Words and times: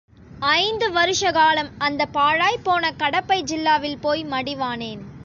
ஐந்து 0.53 0.91
வருஷ 0.91 1.31
காலம் 1.31 1.69
அந்தப் 1.77 2.13
பாழாய்ப் 2.13 2.63
போன 2.63 2.91
கடப்பை 2.91 3.43
ஜில்லாவில் 3.43 4.01
போய் 4.01 4.25
மடிவானேன்? 4.25 5.03